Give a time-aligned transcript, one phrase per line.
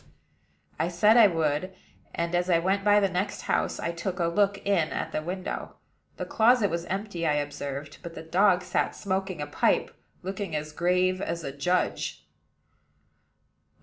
[0.79, 1.75] I said I would;
[2.15, 5.21] and, as I went by the next house, I took a look in at the
[5.21, 5.75] window.
[6.17, 10.71] The closet was empty, I observed; but the dog sat smoking a pipe, looking as
[10.71, 12.25] grave as a judge.